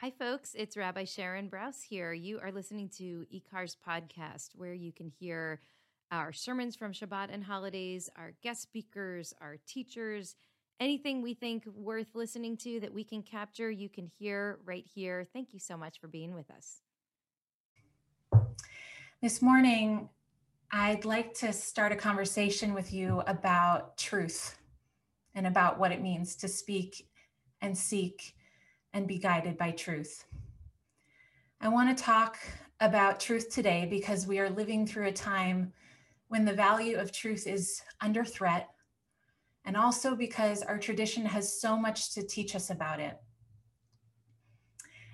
Hi, 0.00 0.12
folks. 0.16 0.54
It's 0.54 0.76
Rabbi 0.76 1.02
Sharon 1.02 1.50
Brous 1.50 1.82
here. 1.82 2.12
You 2.12 2.38
are 2.38 2.52
listening 2.52 2.88
to 2.98 3.26
IKAR's 3.34 3.76
podcast, 3.84 4.50
where 4.54 4.72
you 4.72 4.92
can 4.92 5.10
hear 5.18 5.60
our 6.12 6.32
sermons 6.32 6.76
from 6.76 6.92
Shabbat 6.92 7.34
and 7.34 7.42
holidays, 7.42 8.08
our 8.14 8.32
guest 8.40 8.62
speakers, 8.62 9.34
our 9.40 9.56
teachers, 9.66 10.36
anything 10.78 11.20
we 11.20 11.34
think 11.34 11.66
worth 11.66 12.14
listening 12.14 12.56
to 12.58 12.78
that 12.78 12.94
we 12.94 13.02
can 13.02 13.24
capture, 13.24 13.72
you 13.72 13.88
can 13.88 14.06
hear 14.06 14.60
right 14.64 14.84
here. 14.86 15.26
Thank 15.32 15.52
you 15.52 15.58
so 15.58 15.76
much 15.76 15.98
for 15.98 16.06
being 16.06 16.32
with 16.32 16.48
us. 16.52 16.82
This 19.20 19.42
morning, 19.42 20.10
I'd 20.70 21.06
like 21.06 21.34
to 21.38 21.52
start 21.52 21.90
a 21.90 21.96
conversation 21.96 22.72
with 22.72 22.92
you 22.92 23.24
about 23.26 23.96
truth 23.96 24.60
and 25.34 25.44
about 25.44 25.80
what 25.80 25.90
it 25.90 26.00
means 26.00 26.36
to 26.36 26.46
speak 26.46 27.08
and 27.60 27.76
seek 27.76 28.36
and 28.92 29.06
be 29.06 29.18
guided 29.18 29.56
by 29.56 29.70
truth. 29.70 30.24
I 31.60 31.68
want 31.68 31.96
to 31.96 32.04
talk 32.04 32.38
about 32.80 33.20
truth 33.20 33.50
today 33.50 33.86
because 33.90 34.26
we 34.26 34.38
are 34.38 34.50
living 34.50 34.86
through 34.86 35.08
a 35.08 35.12
time 35.12 35.72
when 36.28 36.44
the 36.44 36.52
value 36.52 36.96
of 36.96 37.10
truth 37.10 37.46
is 37.46 37.82
under 38.00 38.24
threat, 38.24 38.68
and 39.64 39.76
also 39.76 40.14
because 40.14 40.62
our 40.62 40.78
tradition 40.78 41.24
has 41.26 41.60
so 41.60 41.76
much 41.76 42.14
to 42.14 42.22
teach 42.22 42.54
us 42.54 42.70
about 42.70 43.00
it. 43.00 43.18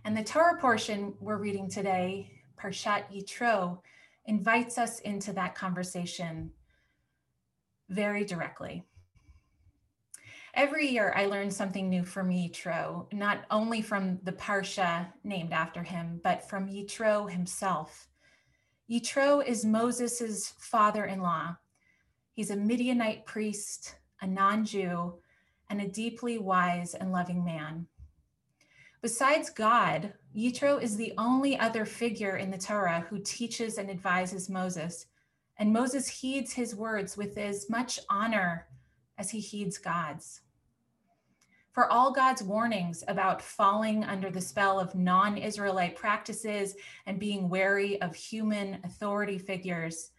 And 0.05 0.17
the 0.17 0.23
Torah 0.23 0.59
portion 0.61 1.15
we're 1.19 1.39
reading 1.39 1.69
today, 1.71 2.31
Parshat 2.61 3.05
Yitro, 3.11 3.79
invites 4.27 4.77
us 4.77 5.01
into 5.01 5.33
that 5.33 5.55
conversation 5.55 6.51
very 7.89 8.25
directly. 8.25 8.85
Every 10.57 10.87
year, 10.87 11.13
I 11.17 11.27
learn 11.27 11.51
something 11.51 11.91
new 11.91 12.05
from 12.05 12.31
Yitro, 12.31 13.13
not 13.13 13.45
only 13.51 13.83
from 13.83 14.21
the 14.23 14.33
Parsha 14.33 15.09
named 15.25 15.53
after 15.53 15.83
him, 15.83 16.21
but 16.23 16.49
from 16.49 16.69
Yitro 16.69 17.29
himself. 17.29 18.07
Yitro 18.89 19.45
is 19.45 19.65
Moses's 19.65 20.55
father-in-law. 20.59 21.57
He's 22.35 22.51
a 22.51 22.57
Midianite 22.57 23.27
priest, 23.27 23.97
a 24.21 24.29
non-Jew, 24.29 25.15
and 25.71 25.81
a 25.81 25.89
deeply 25.89 26.39
wise 26.39 26.95
and 26.95 27.11
loving 27.11 27.45
man. 27.45 27.89
Besides 29.03 29.51
God, 29.51 30.13
Yitro 30.37 30.81
is 30.81 30.97
the 30.97 31.15
only 31.19 31.59
other 31.59 31.85
figure 31.85 32.37
in 32.37 32.53
the 32.53 32.59
Torah 32.59 33.05
who 33.11 33.19
teaches 33.19 33.77
and 33.77 33.91
advises 33.91 34.49
Moses, 34.49 35.07
and 35.59 35.73
Moses 35.73 36.07
heeds 36.07 36.53
his 36.53 36.77
words 36.77 37.17
with 37.17 37.37
as 37.39 37.69
much 37.69 37.99
honor 38.09 38.69
as 39.19 39.31
he 39.31 39.41
heeds 39.41 39.79
God's. 39.79 40.43
For 41.75 41.91
all 41.91 42.13
God's 42.13 42.41
warnings 42.41 43.03
about 43.09 43.43
falling 43.43 44.05
under 44.05 44.31
the 44.31 44.41
spell 44.41 44.79
of 44.79 44.95
non 44.95 45.37
Israelite 45.37 45.97
practices 45.97 46.77
and 47.05 47.19
being 47.19 47.49
wary 47.49 48.01
of 48.01 48.15
human 48.15 48.79
authority 48.85 49.39
figures, 49.39 50.13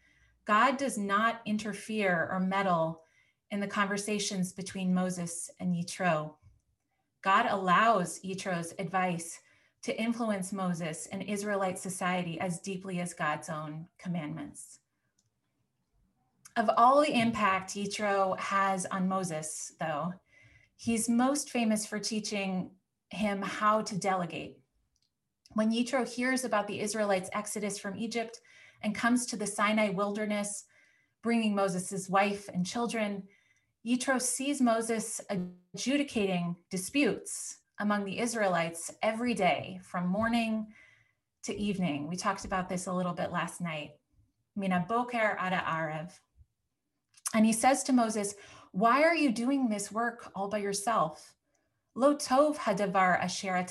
God 0.43 0.75
does 0.75 0.97
not 0.97 1.39
interfere 1.45 2.27
or 2.29 2.41
meddle 2.41 3.03
in 3.51 3.61
the 3.61 3.67
conversations 3.67 4.51
between 4.51 4.93
Moses 4.93 5.49
and 5.61 5.73
Yitro. 5.73 6.33
God 7.21 7.45
allows 7.49 8.19
Yitro's 8.19 8.73
advice 8.77 9.39
to 9.83 9.97
influence 9.97 10.51
Moses 10.51 11.07
and 11.09 11.23
Israelite 11.23 11.79
society 11.79 12.37
as 12.37 12.59
deeply 12.59 12.99
as 12.99 13.13
God's 13.13 13.47
own 13.47 13.85
commandments. 13.97 14.79
Of 16.57 16.69
all 16.75 16.99
the 17.01 17.17
impact 17.17 17.75
Yitro 17.75 18.37
has 18.39 18.85
on 18.87 19.07
Moses, 19.07 19.71
though, 19.79 20.13
he's 20.75 21.09
most 21.09 21.49
famous 21.49 21.85
for 21.85 21.99
teaching 21.99 22.71
him 23.09 23.41
how 23.41 23.81
to 23.81 23.97
delegate. 23.97 24.57
When 25.53 25.71
Yitro 25.71 26.07
hears 26.07 26.43
about 26.43 26.67
the 26.67 26.81
Israelites' 26.81 27.29
exodus 27.33 27.77
from 27.77 27.95
Egypt 27.95 28.39
and 28.81 28.93
comes 28.93 29.25
to 29.27 29.37
the 29.37 29.47
Sinai 29.47 29.89
wilderness, 29.89 30.65
bringing 31.23 31.55
Moses' 31.55 32.09
wife 32.09 32.49
and 32.53 32.65
children, 32.65 33.23
Yitro 33.85 34.21
sees 34.21 34.61
Moses 34.61 35.21
adjudicating 35.73 36.55
disputes 36.69 37.57
among 37.79 38.03
the 38.03 38.19
Israelites 38.19 38.91
every 39.01 39.33
day 39.33 39.79
from 39.83 40.07
morning 40.07 40.67
to 41.43 41.55
evening. 41.55 42.07
We 42.07 42.15
talked 42.15 42.45
about 42.45 42.67
this 42.67 42.87
a 42.87 42.93
little 42.93 43.13
bit 43.13 43.31
last 43.31 43.61
night. 43.61 43.91
Mina 44.55 44.85
boker 44.89 45.37
ada 45.39 45.63
arev. 45.67 46.11
And 47.33 47.45
he 47.45 47.53
says 47.53 47.83
to 47.83 47.93
Moses, 47.93 48.35
Why 48.75 49.03
are 49.03 49.15
you 49.15 49.31
doing 49.31 49.69
this 49.69 49.89
work 49.89 50.29
all 50.35 50.49
by 50.49 50.57
yourself? 50.57 51.33
Lo 51.95 52.13
tov 52.13 52.57
hadavar 52.57 53.17
asher. 53.23 53.65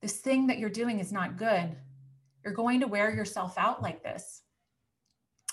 This 0.00 0.16
thing 0.18 0.48
that 0.48 0.58
you're 0.58 0.68
doing 0.68 0.98
is 0.98 1.12
not 1.12 1.36
good. 1.36 1.76
You're 2.42 2.54
going 2.54 2.80
to 2.80 2.88
wear 2.88 3.14
yourself 3.14 3.56
out 3.56 3.80
like 3.80 4.02
this. 4.02 4.42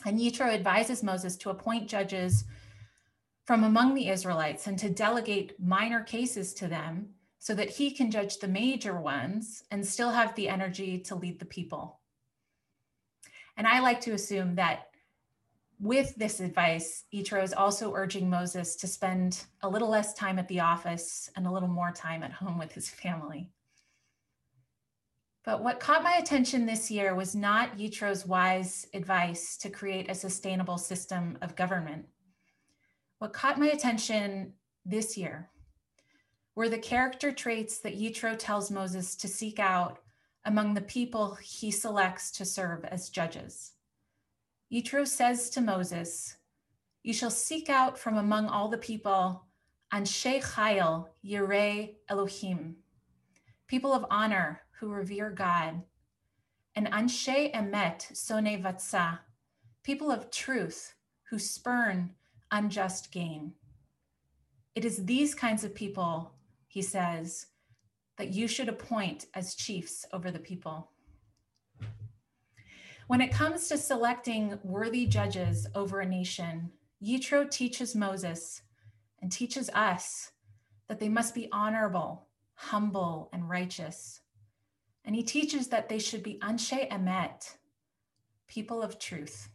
And 0.08 0.20
Yitro 0.20 0.52
advises 0.52 1.04
Moses 1.04 1.38
to 1.38 1.52
appoint 1.52 1.88
judges 1.88 2.46
from 3.46 3.64
among 3.64 3.94
the 3.94 4.10
Israelites 4.10 4.66
and 4.66 4.80
to 4.80 4.90
delegate 4.90 5.60
minor 5.60 6.02
cases 6.02 6.56
to 6.56 6.68
them 6.68 7.10
so 7.38 7.54
that 7.54 7.70
he 7.70 7.92
can 7.92 8.10
judge 8.10 8.40
the 8.40 8.48
major 8.48 9.00
ones 9.00 9.66
and 9.70 9.86
still 9.86 10.10
have 10.10 10.34
the 10.34 10.50
energy 10.50 10.98
to 11.02 11.14
lead 11.14 11.38
the 11.38 11.46
people. 11.46 12.00
And 13.56 13.68
I 13.68 13.82
like 13.82 14.02
to 14.02 14.14
assume 14.14 14.56
that 14.56 14.89
with 15.80 16.14
this 16.16 16.42
advice, 16.42 17.06
Yitro 17.14 17.42
is 17.42 17.54
also 17.54 17.94
urging 17.94 18.30
Moses 18.30 18.76
to 18.76 18.88
spend 18.88 19.46
a 19.62 19.70
little 19.70 19.90
less 19.90 20.14
time 20.14 20.38
at 20.38 20.48
the 20.50 20.60
office 20.60 21.30
and 21.36 21.48
a 21.48 21.52
little 21.52 21.70
more 21.70 21.92
time 21.92 22.22
at 22.22 22.34
home 22.34 22.58
with 22.58 22.74
his 22.74 22.90
family. 22.90 23.50
But 25.46 25.64
what 25.64 25.80
caught 25.80 26.04
my 26.04 26.16
attention 26.16 26.66
this 26.66 26.92
year 26.92 27.16
was 27.16 27.34
not 27.34 27.78
Yitro's 27.78 28.26
wise 28.26 28.88
advice 28.94 29.56
to 29.58 29.70
create 29.70 30.12
a 30.12 30.16
sustainable 30.16 30.78
system 30.78 31.38
of 31.42 31.56
government. 31.56 32.06
What 33.20 33.34
caught 33.34 33.58
my 33.58 33.68
attention 33.68 34.54
this 34.86 35.18
year 35.18 35.50
were 36.56 36.68
the 36.68 36.78
character 36.78 37.32
traits 37.32 37.80
that 37.80 37.98
Yitro 37.98 38.36
tells 38.38 38.70
Moses 38.70 39.16
to 39.16 39.30
seek 39.30 39.60
out 39.60 40.00
among 40.44 40.74
the 40.74 40.82
people 40.82 41.36
he 41.36 41.72
selects 41.72 42.32
to 42.32 42.44
serve 42.44 42.84
as 42.86 43.10
judges. 43.10 43.74
Yitro 44.72 45.08
says 45.08 45.50
to 45.50 45.62
Moses, 45.62 46.38
You 47.02 47.12
shall 47.12 47.32
seek 47.32 47.70
out 47.70 47.98
from 47.98 48.18
among 48.18 48.48
all 48.48 48.70
the 48.70 48.78
people 48.78 49.46
Anshe 49.92 50.44
Chayil 50.44 51.08
Yirei 51.26 51.96
Elohim, 52.08 52.76
people 53.68 53.94
of 53.94 54.06
honor 54.12 54.62
who 54.80 54.90
revere 54.90 55.32
God, 55.32 55.82
and 56.76 56.86
Anshe 56.92 57.52
Emet 57.56 58.16
Sone 58.16 58.62
Vatsa, 58.62 59.20
people 59.82 60.12
of 60.12 60.30
truth 60.30 60.94
who 61.32 61.40
spurn 61.40 62.14
unjust 62.52 63.12
gain. 63.12 63.54
It 64.76 64.86
is 64.86 65.06
these 65.06 65.34
kinds 65.34 65.64
of 65.64 65.74
people, 65.74 66.34
he 66.68 66.84
says, 66.84 67.48
that 68.20 68.30
you 68.30 68.48
should 68.48 68.70
appoint 68.70 69.26
as 69.34 69.56
chiefs 69.56 70.06
over 70.14 70.30
the 70.30 70.38
people. 70.38 70.92
When 73.10 73.22
it 73.22 73.32
comes 73.32 73.68
to 73.70 73.78
selecting 73.80 74.60
worthy 74.62 75.08
judges 75.08 75.66
over 75.74 76.00
a 76.00 76.06
nation, 76.06 76.70
Yitro 77.04 77.50
teaches 77.50 77.96
Moses 77.96 78.62
and 79.20 79.32
teaches 79.32 79.68
us 79.74 80.32
that 80.88 81.00
they 81.00 81.10
must 81.10 81.34
be 81.34 81.50
honorable, 81.52 82.28
humble, 82.54 83.32
and 83.34 83.50
righteous. 83.50 84.22
And 85.04 85.16
he 85.16 85.24
teaches 85.24 85.70
that 85.70 85.90
they 85.90 85.98
should 85.98 86.22
be 86.22 86.38
anshe 86.44 86.88
emet, 86.92 87.56
people 88.48 88.84
of 88.84 89.00
truth. 89.00 89.50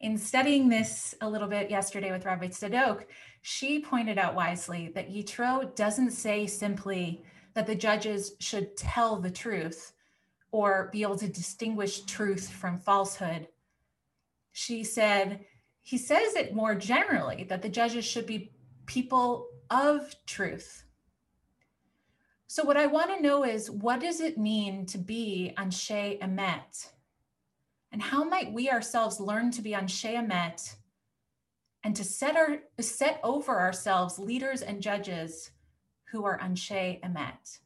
In 0.00 0.18
studying 0.18 0.68
this 0.68 1.14
a 1.20 1.30
little 1.30 1.46
bit 1.46 1.70
yesterday 1.70 2.10
with 2.10 2.24
Rabbi 2.24 2.48
Tzadok, 2.48 3.04
she 3.42 3.78
pointed 3.78 4.18
out 4.18 4.34
wisely 4.34 4.90
that 4.96 5.12
Yitro 5.12 5.72
doesn't 5.76 6.10
say 6.10 6.44
simply 6.44 7.22
that 7.54 7.68
the 7.68 7.76
judges 7.76 8.32
should 8.40 8.76
tell 8.76 9.20
the 9.20 9.30
truth, 9.30 9.92
or 10.50 10.88
be 10.92 11.02
able 11.02 11.18
to 11.18 11.28
distinguish 11.28 12.02
truth 12.02 12.48
from 12.48 12.78
falsehood. 12.78 13.48
She 14.52 14.84
said, 14.84 15.44
he 15.80 15.98
says 15.98 16.34
it 16.34 16.54
more 16.54 16.74
generally 16.74 17.44
that 17.44 17.62
the 17.62 17.68
judges 17.68 18.04
should 18.04 18.26
be 18.26 18.52
people 18.86 19.48
of 19.70 20.14
truth. 20.26 20.84
So, 22.46 22.64
what 22.64 22.78
I 22.78 22.86
want 22.86 23.14
to 23.14 23.22
know 23.22 23.44
is 23.44 23.70
what 23.70 24.00
does 24.00 24.20
it 24.20 24.38
mean 24.38 24.86
to 24.86 24.98
be 24.98 25.52
Anshe 25.58 26.20
Emet? 26.20 26.88
And 27.92 28.02
how 28.02 28.24
might 28.24 28.52
we 28.52 28.70
ourselves 28.70 29.20
learn 29.20 29.50
to 29.52 29.62
be 29.62 29.72
Anshe 29.72 30.14
Emet 30.14 30.74
and 31.84 31.94
to 31.94 32.04
set, 32.04 32.36
our, 32.36 32.58
set 32.80 33.20
over 33.22 33.58
ourselves 33.58 34.18
leaders 34.18 34.62
and 34.62 34.82
judges 34.82 35.50
who 36.10 36.24
are 36.24 36.38
Anshe 36.38 37.00
Emet? 37.02 37.58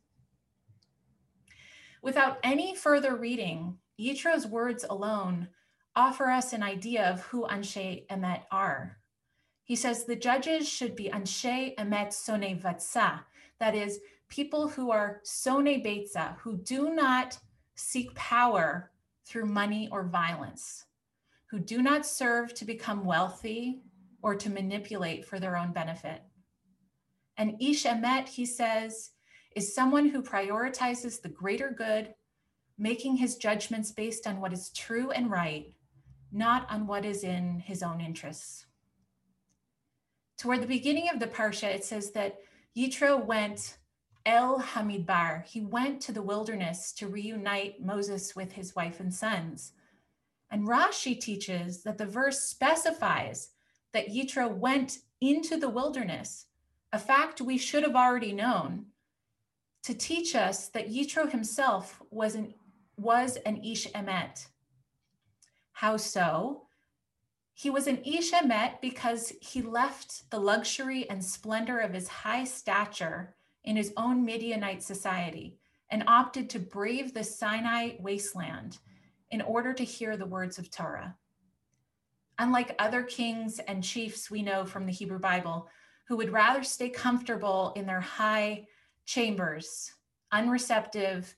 Without 2.03 2.39
any 2.43 2.75
further 2.75 3.15
reading, 3.17 3.79
Yitro's 3.99 4.47
words 4.47 4.85
alone 4.91 5.49
offer 5.95 6.29
us 6.29 6.53
an 6.53 6.63
idea 6.63 7.09
of 7.09 7.23
who 7.23 7.47
Anshe 7.47 8.07
Emet 8.09 8.43
are. 8.51 8.99
He 9.63 9.77
says 9.77 10.05
the 10.05 10.17
judges 10.17 10.69
should 10.69 10.97
be 10.97 11.11
Anshe 11.11 11.77
Emet 11.77 12.13
Sone 12.13 12.59
Vatsa, 12.59 13.21
that 13.61 13.77
is, 13.77 14.01
people 14.29 14.67
who 14.67 14.91
are 14.91 15.21
sone 15.23 15.83
betza, 15.83 16.37
who 16.39 16.57
do 16.57 16.95
not 16.95 17.39
seek 17.77 18.13
power 18.15 18.91
through 19.25 19.47
money 19.47 19.89
or 19.93 20.05
violence, 20.05 20.87
who 21.47 21.61
do 21.61 21.83
not 21.83 22.05
serve 22.05 22.53
to 22.55 22.65
become 22.65 23.05
wealthy 23.05 23.83
or 24.23 24.35
to 24.35 24.51
manipulate 24.51 25.25
for 25.25 25.39
their 25.39 25.57
own 25.57 25.73
benefit. 25.73 26.23
And 27.37 27.61
Ish 27.61 27.85
Emet, 27.85 28.27
he 28.27 28.47
says, 28.47 29.11
is 29.55 29.75
someone 29.75 30.09
who 30.09 30.23
prioritizes 30.23 31.21
the 31.21 31.29
greater 31.29 31.71
good, 31.71 32.15
making 32.79 33.17
his 33.17 33.37
judgments 33.37 33.91
based 33.91 34.27
on 34.27 34.41
what 34.41 34.53
is 34.53 34.71
true 34.71 35.11
and 35.11 35.31
right, 35.31 35.73
not 36.33 36.71
on 36.71 36.87
what 36.87 37.05
is 37.05 37.25
in 37.25 37.61
his 37.61 37.83
own 37.83 38.01
interests. 38.01 38.67
Toward 40.39 40.63
the 40.63 40.67
beginning 40.67 41.09
of 41.09 41.21
the 41.21 41.27
Parsha, 41.27 41.73
it 41.73 41.85
says 41.85 42.11
that 42.13 42.39
Yitro 42.77 43.25
went 43.25 43.79
El 44.25 44.61
Hamidbar. 44.61 45.45
He 45.45 45.61
went 45.61 46.01
to 46.03 46.13
the 46.13 46.23
wilderness 46.23 46.93
to 46.95 47.09
reunite 47.09 47.85
Moses 47.85 48.35
with 48.35 48.53
his 48.53 48.75
wife 48.75 49.01
and 49.01 49.13
sons. 49.13 49.73
And 50.51 50.67
Rashi 50.67 51.19
teaches 51.19 51.83
that 51.83 51.99
the 51.99 52.07
verse 52.07 52.41
specifies 52.43 53.51
that 53.93 54.09
Yitro 54.09 54.55
went 54.55 54.99
into 55.21 55.57
the 55.57 55.69
wilderness, 55.69 56.47
a 56.93 56.99
fact 56.99 57.41
we 57.41 57.59
should 57.59 57.83
have 57.83 57.97
already 57.97 58.33
known, 58.33 58.87
to 59.85 59.95
teach 59.95 60.35
us 60.35 60.69
that 60.69 60.91
Yitro 60.91 61.31
himself 61.31 62.01
was 62.11 62.35
an, 62.35 62.55
was 62.97 63.37
an 63.45 63.63
Ish 63.65 63.89
Emet. 63.93 64.47
How 65.73 65.97
so? 65.97 66.67
He 67.55 67.71
was 67.71 67.87
an 67.87 67.99
Ish 68.05 68.33
Emet 68.33 68.81
because 68.81 69.33
he 69.41 69.63
left 69.63 70.31
the 70.31 70.39
luxury 70.39 71.09
and 71.11 71.25
splendor 71.25 71.79
of 71.79 71.93
his 71.93 72.09
high 72.09 72.45
stature 72.45 73.35
in 73.65 73.77
his 73.77 73.93
own 73.97 74.25
Midianite 74.25 74.83
society 74.83 75.59
and 75.91 76.05
opted 76.07 76.49
to 76.51 76.59
brave 76.59 77.13
the 77.13 77.25
Sinai 77.25 77.97
wasteland 78.01 78.79
in 79.31 79.43
order 79.43 79.73
to 79.73 79.85
hear 79.85 80.17
the 80.17 80.27
words 80.27 80.59
of 80.59 80.71
Torah. 80.71 81.17
Unlike 82.39 82.77
other 82.79 83.03
kings 83.03 83.59
and 83.61 83.85
chiefs 83.85 84.31
we 84.31 84.43
know 84.43 84.65
from 84.65 84.87
the 84.87 84.93
Hebrew 84.93 85.19
Bible, 85.19 85.69
who 86.07 86.17
would 86.17 86.31
rather 86.31 86.63
stay 86.63 86.89
comfortable 86.89 87.73
in 87.77 87.87
their 87.87 88.01
high 88.01 88.67
chambers, 89.07 89.93
unreceptive 90.33 91.35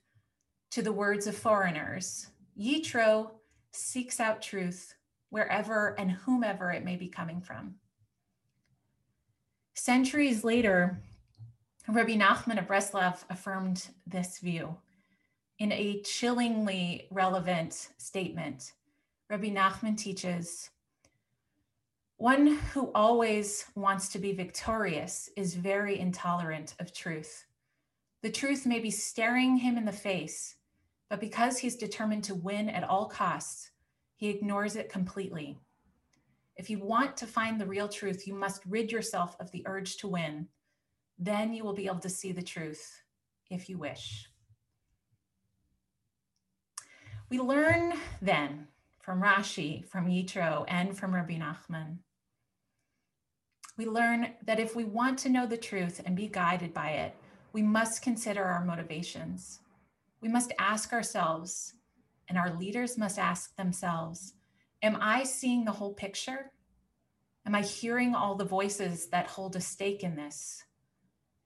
to 0.71 0.81
the 0.81 0.91
words 0.91 1.27
of 1.27 1.37
foreigners, 1.37 2.27
Yitro 2.59 3.31
seeks 3.71 4.19
out 4.19 4.41
truth 4.41 4.95
wherever 5.29 5.95
and 5.99 6.11
whomever 6.11 6.71
it 6.71 6.85
may 6.85 6.95
be 6.95 7.07
coming 7.07 7.41
from. 7.41 7.75
Centuries 9.73 10.43
later, 10.43 11.01
Rabbi 11.87 12.15
Nachman 12.15 12.57
of 12.57 12.67
Breslov 12.67 13.23
affirmed 13.29 13.89
this 14.07 14.39
view 14.39 14.77
in 15.59 15.71
a 15.71 16.01
chillingly 16.01 17.07
relevant 17.11 17.89
statement. 17.97 18.73
Rabbi 19.29 19.49
Nachman 19.49 19.97
teaches 19.97 20.69
one 22.17 22.47
who 22.73 22.91
always 22.95 23.65
wants 23.75 24.07
to 24.09 24.19
be 24.19 24.31
victorious 24.31 25.29
is 25.35 25.53
very 25.53 25.99
intolerant 25.99 26.73
of 26.79 26.93
truth. 26.93 27.45
The 28.25 28.31
truth 28.31 28.65
may 28.65 28.79
be 28.79 28.89
staring 28.89 29.57
him 29.57 29.77
in 29.77 29.85
the 29.85 29.91
face, 29.91 30.55
but 31.11 31.19
because 31.19 31.59
he's 31.59 31.75
determined 31.75 32.23
to 32.23 32.33
win 32.33 32.71
at 32.71 32.83
all 32.83 33.05
costs, 33.05 33.69
he 34.15 34.29
ignores 34.29 34.75
it 34.75 34.89
completely. 34.89 35.59
If 36.57 36.67
you 36.67 36.79
want 36.79 37.17
to 37.17 37.27
find 37.27 37.61
the 37.61 37.67
real 37.67 37.87
truth, 37.87 38.25
you 38.25 38.33
must 38.33 38.65
rid 38.65 38.91
yourself 38.91 39.35
of 39.39 39.51
the 39.51 39.61
urge 39.67 39.97
to 39.97 40.07
win 40.07 40.47
then 41.19 41.53
you 41.53 41.63
will 41.63 41.75
be 41.75 41.85
able 41.85 41.99
to 41.99 42.09
see 42.09 42.31
the 42.31 42.41
truth 42.41 43.03
if 43.51 43.69
you 43.69 43.77
wish. 43.77 44.27
We 47.29 47.39
learn 47.39 47.93
then 48.23 48.67
from 49.01 49.21
Rashi, 49.21 49.87
from 49.87 50.07
Yitro, 50.07 50.65
and 50.67 50.97
from 50.97 51.13
Rabbi 51.13 51.37
Nachman. 51.37 51.99
We 53.77 53.85
learn 53.85 54.33
that 54.43 54.59
if 54.59 54.75
we 54.75 54.83
want 54.83 55.19
to 55.19 55.29
know 55.29 55.45
the 55.45 55.57
truth 55.57 56.01
and 56.03 56.15
be 56.15 56.27
guided 56.27 56.73
by 56.73 56.89
it, 56.89 57.15
we 57.55 57.61
must 57.61 58.01
consider 58.01 58.43
our 58.43 58.65
motivations. 58.65 59.61
We 60.19 60.27
must 60.27 60.51
ask 60.59 60.91
ourselves, 60.91 61.75
and 62.27 62.37
our 62.37 62.53
leaders 62.53 62.97
must 62.97 63.17
ask 63.17 63.55
themselves 63.55 64.33
Am 64.83 64.97
I 64.99 65.23
seeing 65.23 65.63
the 65.63 65.71
whole 65.71 65.93
picture? 65.93 66.51
Am 67.45 67.55
I 67.55 67.61
hearing 67.61 68.13
all 68.13 68.35
the 68.35 68.43
voices 68.43 69.07
that 69.07 69.27
hold 69.27 69.55
a 69.55 69.61
stake 69.61 70.03
in 70.03 70.17
this? 70.17 70.65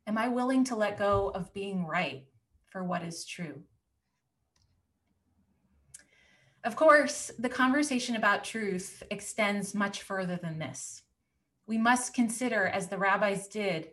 Am 0.07 0.17
I 0.17 0.29
willing 0.29 0.63
to 0.63 0.75
let 0.75 0.97
go 0.97 1.29
of 1.35 1.53
being 1.53 1.85
right 1.85 2.25
for 2.65 2.83
what 2.83 3.03
is 3.03 3.23
true? 3.23 3.61
Of 6.63 6.75
course, 6.75 7.29
the 7.37 7.49
conversation 7.49 8.15
about 8.15 8.43
truth 8.43 9.03
extends 9.11 9.75
much 9.75 10.01
further 10.01 10.37
than 10.41 10.57
this. 10.57 11.03
We 11.67 11.77
must 11.77 12.15
consider, 12.15 12.65
as 12.65 12.87
the 12.87 12.97
rabbis 12.97 13.47
did, 13.47 13.89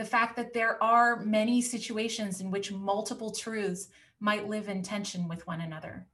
the 0.00 0.06
fact 0.06 0.34
that 0.36 0.54
there 0.54 0.82
are 0.82 1.20
many 1.26 1.60
situations 1.60 2.40
in 2.40 2.50
which 2.50 2.72
multiple 2.72 3.30
truths 3.30 3.88
might 4.18 4.48
live 4.48 4.70
in 4.70 4.82
tension 4.82 5.28
with 5.28 5.46
one 5.46 5.60
another. 5.60 6.06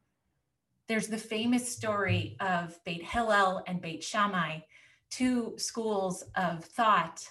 There's 0.89 1.07
the 1.07 1.17
famous 1.17 1.71
story 1.71 2.37
of 2.41 2.83
Beit 2.83 3.05
Hillel 3.05 3.63
and 3.69 3.81
Beit 3.81 4.03
Shammai, 4.03 4.59
two 5.09 5.55
schools 5.57 6.25
of 6.35 6.65
thought 6.65 7.29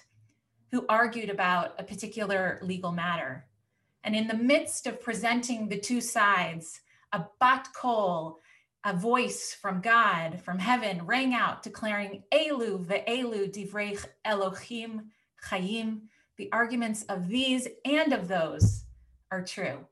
who 0.70 0.86
argued 0.88 1.28
about 1.28 1.74
a 1.78 1.84
particular 1.84 2.58
legal 2.62 2.90
matter. 2.90 3.44
And 4.02 4.16
in 4.16 4.26
the 4.26 4.32
midst 4.32 4.86
of 4.86 5.02
presenting 5.02 5.68
the 5.68 5.78
two 5.78 6.00
sides, 6.00 6.80
a 7.12 7.26
bat 7.38 7.68
kol, 7.76 8.40
a 8.82 8.94
voice 8.94 9.52
from 9.52 9.82
God, 9.82 10.40
from 10.40 10.58
heaven, 10.58 11.04
rang 11.04 11.34
out, 11.34 11.62
declaring, 11.62 12.22
Elu 12.32 12.82
ve'elu 12.82 13.52
divrei 13.52 14.02
Elohim 14.24 15.10
chayim, 15.46 16.00
the 16.36 16.50
arguments 16.52 17.02
of 17.04 17.28
these 17.28 17.66
and 17.84 18.12
of 18.12 18.28
those 18.28 18.84
are 19.30 19.42
true. 19.42 19.86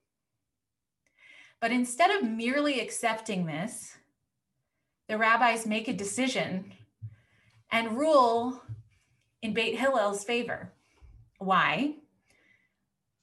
But 1.61 1.73
instead 1.73 2.11
of 2.11 2.29
merely 2.29 2.81
accepting 2.81 3.46
this, 3.46 3.96
the 5.08 5.19
rabbis 5.19 5.67
make 5.67 5.88
a 5.88 5.93
decision 5.93 6.73
and 7.70 7.96
rule 7.96 8.62
in 9.43 9.55
Beit 9.55 9.79
Hillel's 9.79 10.25
favor. 10.25 10.73
Why? 11.38 11.96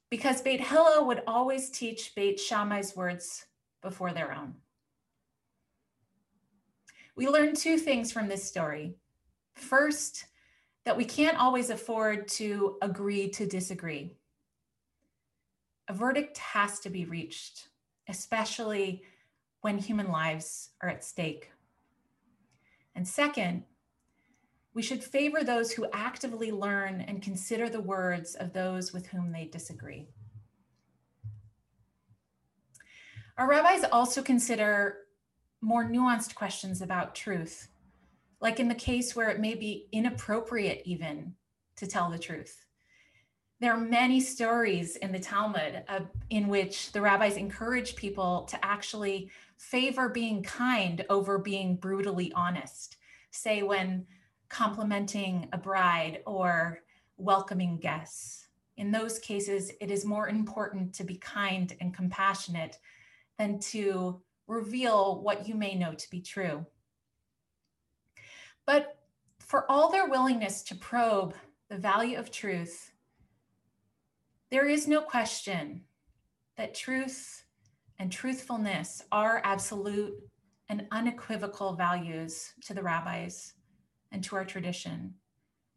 Because 0.10 0.42
Beit 0.42 0.62
Hillel 0.62 1.06
would 1.08 1.24
always 1.26 1.70
teach 1.70 2.14
Beit 2.16 2.40
Shammai's 2.40 2.96
words 2.96 3.46
before 3.82 4.12
their 4.12 4.34
own. 4.34 4.56
We 7.16 7.28
learn 7.28 7.56
two 7.56 7.78
things 7.78 8.12
from 8.12 8.28
this 8.28 8.44
story. 8.44 8.96
First, 9.56 10.26
that 10.86 10.98
we 10.98 11.06
can't 11.06 11.38
always 11.38 11.70
afford 11.70 12.28
to 12.28 12.78
agree 12.82 13.30
to 13.30 13.46
disagree. 13.46 14.16
A 15.88 15.94
verdict 15.94 16.38
has 16.38 16.80
to 16.82 16.90
be 16.90 17.06
reached, 17.06 17.68
especially 18.08 19.04
when 19.62 19.78
human 19.78 20.12
lives 20.12 20.70
are 20.82 20.90
at 20.90 21.04
stake. 21.04 21.52
And 22.96 23.08
second, 23.08 23.64
we 24.74 24.82
should 24.82 25.04
favor 25.04 25.44
those 25.44 25.72
who 25.72 25.86
actively 25.94 26.52
learn 26.52 27.02
and 27.02 27.22
consider 27.22 27.70
the 27.70 27.82
words 27.82 28.36
of 28.36 28.54
those 28.54 28.94
with 28.94 29.08
whom 29.08 29.32
they 29.32 29.46
disagree. 29.46 30.08
Our 33.38 33.48
rabbis 33.48 33.86
also 33.92 34.22
consider 34.22 35.00
more 35.62 35.86
nuanced 35.86 36.36
questions 36.36 36.82
about 36.82 37.16
truth, 37.16 37.68
like 38.42 38.60
in 38.60 38.68
the 38.68 38.76
case 38.76 39.16
where 39.16 39.30
it 39.30 39.40
may 39.40 39.56
be 39.56 39.88
inappropriate 39.92 40.82
even 40.86 41.34
to 41.78 41.88
tell 41.88 42.10
the 42.10 42.20
truth. 42.20 42.66
There 43.60 43.74
are 43.74 43.80
many 43.80 44.20
stories 44.20 44.96
in 44.96 45.12
the 45.12 45.20
Talmud 45.20 45.84
uh, 45.88 46.00
in 46.32 46.48
which 46.48 46.92
the 46.92 47.02
rabbis 47.02 47.38
encourage 47.38 47.96
people 47.96 48.46
to 48.50 48.66
actually 48.66 49.30
favor 49.58 50.10
being 50.10 50.42
kind 50.42 51.06
over 51.10 51.38
being 51.38 51.76
brutally 51.76 52.34
honest. 52.34 52.98
Say, 53.30 53.62
when 53.62 54.08
complimenting 54.50 55.48
a 55.54 55.58
bride 55.58 56.20
or 56.26 56.82
welcoming 57.18 57.78
guests. 57.78 58.48
In 58.78 58.92
those 58.92 59.20
cases, 59.20 59.72
it 59.80 59.92
is 59.92 60.04
more 60.06 60.28
important 60.28 60.94
to 60.96 61.04
be 61.04 61.16
kind 61.16 61.74
and 61.80 61.94
compassionate 61.94 62.78
than 63.38 63.60
to 63.60 64.22
reveal 64.48 65.22
what 65.22 65.48
you 65.48 65.56
may 65.56 65.76
know 65.76 65.94
to 65.94 66.10
be 66.10 66.20
true. 66.20 66.66
But 68.66 68.98
for 69.40 69.70
all 69.70 69.90
their 69.90 70.08
willingness 70.08 70.64
to 70.64 70.76
probe 70.76 71.36
the 71.70 71.78
value 71.78 72.18
of 72.18 72.32
truth, 72.32 72.92
there 74.50 74.68
is 74.68 74.88
no 74.88 75.02
question 75.02 75.84
that 76.58 76.76
truth 76.76 77.44
and 78.00 78.12
truthfulness 78.12 79.04
are 79.12 79.42
absolute 79.44 80.14
and 80.70 80.88
unequivocal 80.92 81.74
values 81.74 82.54
to 82.62 82.74
the 82.74 82.84
rabbis 82.84 83.54
and 84.12 84.24
to 84.24 84.36
our 84.36 84.46
tradition, 84.46 85.14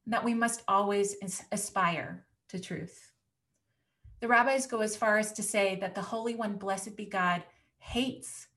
that 0.07 0.25
we 0.25 0.35
must 0.35 0.63
always 0.69 1.17
aspire 1.53 2.27
to 2.49 2.59
truth. 2.59 3.13
The 4.21 4.29
rabbis 4.29 4.67
go 4.67 4.81
as 4.81 4.97
far 4.97 5.19
as 5.19 5.33
to 5.33 5.43
say 5.43 5.77
that 5.81 5.95
the 5.95 6.03
Holy 6.03 6.35
One, 6.35 6.57
blessed 6.57 6.97
be 6.97 7.07
God, 7.07 7.43
hates 7.79 8.49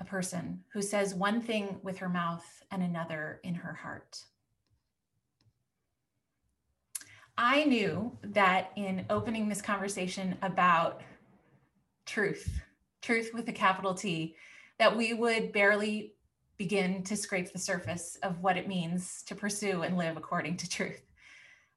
a 0.00 0.04
person 0.04 0.62
who 0.72 0.82
says 0.82 1.14
one 1.14 1.40
thing 1.40 1.78
with 1.82 1.98
her 1.98 2.08
mouth 2.08 2.44
and 2.70 2.82
another 2.82 3.40
in 3.42 3.54
her 3.54 3.72
heart. 3.72 4.22
I 7.38 7.64
knew 7.64 8.16
that 8.22 8.72
in 8.76 9.04
opening 9.10 9.48
this 9.48 9.60
conversation 9.60 10.36
about 10.42 11.02
truth, 12.06 12.62
truth 13.02 13.30
with 13.34 13.48
a 13.48 13.52
capital 13.52 13.94
T, 13.94 14.36
that 14.78 14.96
we 14.96 15.12
would 15.12 15.52
barely 15.52 16.14
begin 16.56 17.02
to 17.02 17.16
scrape 17.16 17.52
the 17.52 17.58
surface 17.58 18.16
of 18.22 18.40
what 18.40 18.56
it 18.56 18.68
means 18.68 19.22
to 19.24 19.34
pursue 19.34 19.82
and 19.82 19.98
live 19.98 20.16
according 20.16 20.56
to 20.56 20.68
truth. 20.68 21.02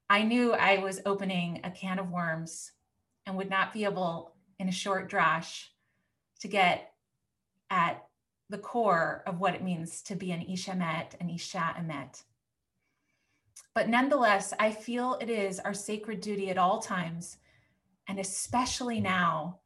I 0.08 0.22
knew 0.22 0.52
I 0.52 0.78
was 0.78 1.00
opening 1.04 1.60
a 1.62 1.70
can 1.70 1.98
of 1.98 2.10
worms 2.10 2.72
and 3.26 3.36
would 3.36 3.50
not 3.50 3.72
be 3.72 3.84
able, 3.84 4.34
in 4.58 4.68
a 4.68 4.72
short 4.72 5.10
drash, 5.10 5.66
to 6.40 6.48
get 6.48 6.92
at 7.68 8.02
the 8.50 8.58
core 8.58 9.22
of 9.26 9.40
what 9.40 9.54
it 9.54 9.62
means 9.62 10.02
to 10.02 10.16
be 10.16 10.32
an 10.32 10.42
Isha 10.42 10.72
Emet, 10.72 11.20
an 11.20 11.30
Isha 11.30 11.76
Emet. 11.78 12.22
But 13.74 13.88
nonetheless, 13.88 14.52
I 14.58 14.72
feel 14.72 15.16
it 15.20 15.30
is 15.30 15.60
our 15.60 15.72
sacred 15.72 16.20
duty 16.20 16.50
at 16.50 16.58
all 16.58 16.80
times, 16.80 17.38
and 18.08 18.18
especially 18.18 19.00
now, 19.00 19.60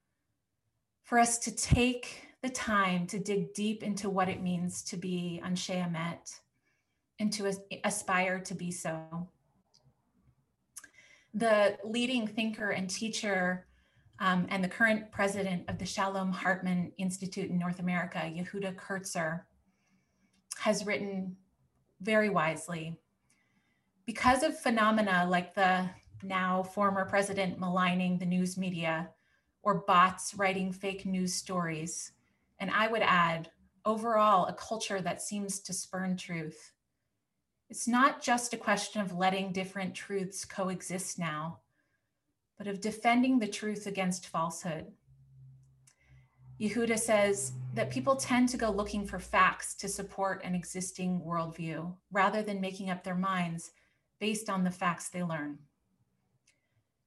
for 1.02 1.18
us 1.18 1.38
to 1.40 1.54
take 1.54 2.28
the 2.42 2.50
time 2.50 3.06
to 3.06 3.18
dig 3.18 3.54
deep 3.54 3.82
into 3.82 4.10
what 4.10 4.28
it 4.28 4.42
means 4.42 4.82
to 4.82 4.98
be 4.98 5.40
Anshe 5.42 5.74
Emet 5.74 6.40
and 7.18 7.32
to 7.32 7.50
aspire 7.84 8.38
to 8.40 8.54
be 8.54 8.70
so. 8.70 9.28
The 11.32 11.78
leading 11.84 12.26
thinker 12.26 12.70
and 12.70 12.88
teacher 12.88 13.66
um, 14.24 14.46
and 14.48 14.64
the 14.64 14.68
current 14.68 15.12
president 15.12 15.68
of 15.68 15.76
the 15.76 15.84
Shalom 15.84 16.32
Hartman 16.32 16.92
Institute 16.96 17.50
in 17.50 17.58
North 17.58 17.78
America, 17.78 18.20
Yehuda 18.20 18.74
Kurtzer, 18.74 19.42
has 20.56 20.86
written 20.86 21.36
very 22.00 22.30
wisely 22.30 22.98
because 24.06 24.42
of 24.42 24.58
phenomena 24.58 25.26
like 25.28 25.54
the 25.54 25.90
now 26.22 26.62
former 26.62 27.04
president 27.04 27.58
maligning 27.58 28.16
the 28.16 28.24
news 28.24 28.56
media 28.56 29.10
or 29.62 29.84
bots 29.86 30.34
writing 30.34 30.72
fake 30.72 31.04
news 31.04 31.34
stories, 31.34 32.12
and 32.58 32.70
I 32.70 32.88
would 32.88 33.02
add, 33.02 33.50
overall, 33.84 34.46
a 34.46 34.54
culture 34.54 35.02
that 35.02 35.20
seems 35.20 35.60
to 35.60 35.74
spurn 35.74 36.16
truth. 36.16 36.72
It's 37.68 37.86
not 37.86 38.22
just 38.22 38.54
a 38.54 38.58
question 38.58 39.02
of 39.02 39.12
letting 39.12 39.52
different 39.52 39.94
truths 39.94 40.46
coexist 40.46 41.18
now, 41.18 41.58
but 42.58 42.66
of 42.66 42.80
defending 42.80 43.38
the 43.38 43.48
truth 43.48 43.86
against 43.86 44.28
falsehood. 44.28 44.92
Yehuda 46.60 46.98
says 46.98 47.52
that 47.74 47.90
people 47.90 48.14
tend 48.14 48.48
to 48.48 48.56
go 48.56 48.70
looking 48.70 49.04
for 49.04 49.18
facts 49.18 49.74
to 49.74 49.88
support 49.88 50.44
an 50.44 50.54
existing 50.54 51.20
worldview 51.20 51.92
rather 52.12 52.42
than 52.42 52.60
making 52.60 52.90
up 52.90 53.02
their 53.02 53.16
minds 53.16 53.72
based 54.20 54.48
on 54.48 54.62
the 54.62 54.70
facts 54.70 55.08
they 55.08 55.22
learn. 55.22 55.58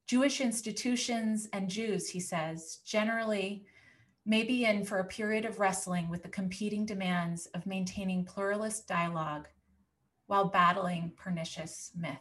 Jewish 0.06 0.42
institutions 0.42 1.48
and 1.54 1.70
Jews, 1.70 2.10
he 2.10 2.20
says, 2.20 2.80
generally 2.86 3.66
may 4.26 4.44
be 4.44 4.66
in 4.66 4.84
for 4.84 5.00
a 5.00 5.06
period 5.06 5.46
of 5.46 5.60
wrestling 5.60 6.10
with 6.10 6.24
the 6.24 6.30
competing 6.30 6.86
demands 6.86 7.46
of 7.48 7.66
maintaining 7.66 8.26
pluralist 8.26 8.88
dialogue 8.88 9.48
while 10.28 10.46
battling 10.46 11.14
pernicious 11.16 11.92
myth. 11.96 12.18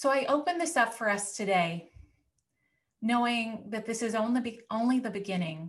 So 0.00 0.08
I 0.08 0.24
open 0.30 0.56
this 0.56 0.78
up 0.78 0.94
for 0.94 1.10
us 1.10 1.36
today, 1.36 1.90
knowing 3.02 3.64
that 3.68 3.84
this 3.84 4.00
is 4.00 4.14
only, 4.14 4.62
only 4.70 4.98
the 4.98 5.10
beginning, 5.10 5.68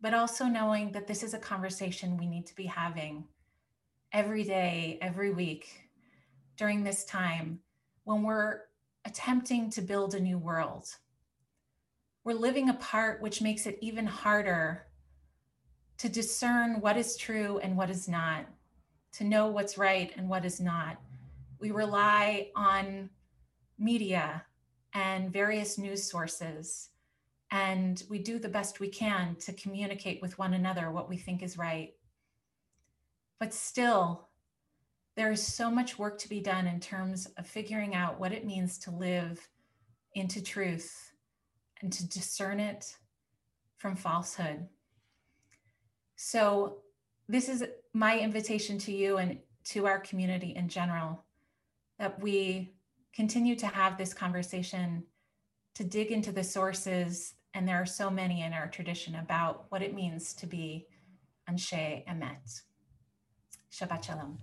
but 0.00 0.14
also 0.14 0.44
knowing 0.44 0.92
that 0.92 1.08
this 1.08 1.24
is 1.24 1.34
a 1.34 1.40
conversation 1.40 2.16
we 2.16 2.28
need 2.28 2.46
to 2.46 2.54
be 2.54 2.66
having 2.66 3.24
every 4.12 4.44
day, 4.44 4.96
every 5.02 5.32
week 5.32 5.90
during 6.56 6.84
this 6.84 7.04
time 7.04 7.58
when 8.04 8.22
we're 8.22 8.60
attempting 9.04 9.70
to 9.70 9.82
build 9.82 10.14
a 10.14 10.20
new 10.20 10.38
world. 10.38 10.94
We're 12.22 12.34
living 12.34 12.68
apart, 12.68 13.20
which 13.20 13.42
makes 13.42 13.66
it 13.66 13.76
even 13.80 14.06
harder 14.06 14.86
to 15.96 16.08
discern 16.08 16.80
what 16.80 16.96
is 16.96 17.16
true 17.16 17.58
and 17.58 17.76
what 17.76 17.90
is 17.90 18.06
not, 18.06 18.46
to 19.14 19.24
know 19.24 19.48
what's 19.48 19.76
right 19.76 20.12
and 20.16 20.28
what 20.28 20.44
is 20.44 20.60
not. 20.60 21.00
We 21.58 21.72
rely 21.72 22.52
on 22.54 23.10
media 23.78 24.44
and 24.94 25.32
various 25.32 25.78
news 25.78 26.10
sources, 26.10 26.90
and 27.50 28.02
we 28.10 28.18
do 28.18 28.38
the 28.38 28.48
best 28.48 28.80
we 28.80 28.88
can 28.88 29.36
to 29.36 29.52
communicate 29.52 30.20
with 30.20 30.38
one 30.38 30.54
another 30.54 30.90
what 30.90 31.08
we 31.08 31.16
think 31.16 31.42
is 31.42 31.58
right. 31.58 31.94
But 33.38 33.54
still, 33.54 34.28
there 35.16 35.32
is 35.32 35.42
so 35.44 35.70
much 35.70 35.98
work 35.98 36.18
to 36.18 36.28
be 36.28 36.40
done 36.40 36.66
in 36.66 36.80
terms 36.80 37.26
of 37.36 37.46
figuring 37.46 37.94
out 37.94 38.20
what 38.20 38.32
it 38.32 38.46
means 38.46 38.78
to 38.78 38.90
live 38.90 39.40
into 40.14 40.42
truth 40.42 41.12
and 41.82 41.92
to 41.92 42.06
discern 42.08 42.60
it 42.60 42.96
from 43.76 43.96
falsehood. 43.96 44.66
So, 46.16 46.78
this 47.28 47.48
is 47.48 47.64
my 47.92 48.18
invitation 48.18 48.78
to 48.78 48.92
you 48.92 49.18
and 49.18 49.38
to 49.64 49.86
our 49.86 50.00
community 50.00 50.54
in 50.56 50.68
general 50.68 51.24
that 51.98 52.20
we 52.20 52.72
continue 53.18 53.56
to 53.56 53.66
have 53.66 53.98
this 53.98 54.14
conversation 54.14 55.02
to 55.74 55.82
dig 55.82 56.12
into 56.12 56.30
the 56.30 56.44
sources 56.44 57.34
and 57.52 57.66
there 57.66 57.74
are 57.74 57.84
so 57.84 58.08
many 58.08 58.42
in 58.44 58.52
our 58.52 58.68
tradition 58.68 59.16
about 59.16 59.64
what 59.70 59.82
it 59.82 59.92
means 59.92 60.32
to 60.32 60.46
be 60.46 60.86
Anshe 61.50 62.06
Emet. 62.06 62.62
Shabbat 63.72 64.04
Shalom. 64.04 64.38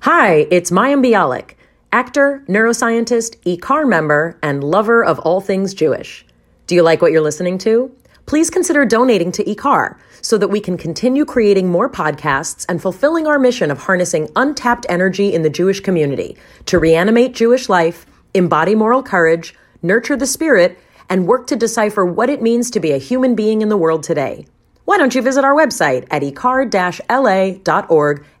Hi, 0.00 0.48
it's 0.50 0.72
Mayim 0.72 1.00
Bialik, 1.00 1.52
actor, 1.92 2.44
neuroscientist, 2.48 3.36
IKAR 3.44 3.88
member, 3.88 4.36
and 4.42 4.64
lover 4.64 5.04
of 5.04 5.20
all 5.20 5.40
things 5.40 5.74
Jewish. 5.74 6.26
Do 6.66 6.74
you 6.74 6.82
like 6.82 7.00
what 7.00 7.12
you're 7.12 7.20
listening 7.20 7.56
to? 7.58 7.94
Please 8.26 8.50
consider 8.50 8.84
donating 8.84 9.32
to 9.32 9.44
IKAR 9.44 9.98
so 10.20 10.38
that 10.38 10.48
we 10.48 10.60
can 10.60 10.76
continue 10.76 11.24
creating 11.24 11.68
more 11.68 11.90
podcasts 11.90 12.64
and 12.68 12.80
fulfilling 12.80 13.26
our 13.26 13.38
mission 13.38 13.70
of 13.70 13.78
harnessing 13.78 14.28
untapped 14.36 14.86
energy 14.88 15.34
in 15.34 15.42
the 15.42 15.50
Jewish 15.50 15.80
community 15.80 16.36
to 16.66 16.78
reanimate 16.78 17.34
Jewish 17.34 17.68
life, 17.68 18.06
embody 18.34 18.74
moral 18.74 19.02
courage, 19.02 19.54
nurture 19.82 20.16
the 20.16 20.26
spirit, 20.26 20.78
and 21.08 21.26
work 21.26 21.46
to 21.48 21.56
decipher 21.56 22.04
what 22.06 22.30
it 22.30 22.40
means 22.40 22.70
to 22.70 22.80
be 22.80 22.92
a 22.92 22.98
human 22.98 23.34
being 23.34 23.62
in 23.62 23.68
the 23.68 23.76
world 23.76 24.02
today 24.02 24.46
why 24.84 24.98
don't 24.98 25.14
you 25.14 25.22
visit 25.22 25.44
our 25.44 25.54
website 25.54 26.06
at 26.10 26.22
ikar-la.org 26.22 26.66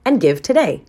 and 0.04 0.20
give 0.20 0.42
today? 0.42 0.84